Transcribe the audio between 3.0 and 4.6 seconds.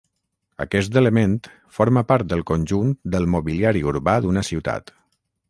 del mobiliari urbà d'una